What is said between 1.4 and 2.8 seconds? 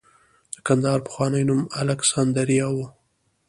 نوم الکسندریا و